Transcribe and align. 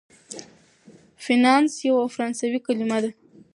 فینانس 1.23 1.71
یوه 1.87 2.03
فرانسوي 2.13 2.59
کلمه 2.65 2.97
ده. 3.03 3.09